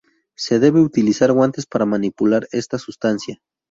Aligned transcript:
Se 0.35 0.57
debe 0.57 0.79
utilizar 0.81 1.31
guantes 1.31 1.67
para 1.67 1.85
manipular 1.85 2.47
esta 2.51 2.79
sustancia. 2.79 3.39